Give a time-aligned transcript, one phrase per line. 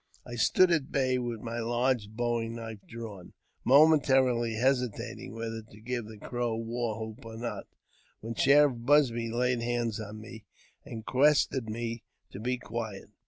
[0.25, 5.79] I stood at bay, with my huge bowie knife drawn, momen tarily hesitating whether to
[5.79, 7.67] give the Crow war whoop or not,
[8.19, 10.43] when Sheriff Buzby laid hands on me,
[10.83, 12.01] and requested me
[12.31, 13.11] to be, quiet.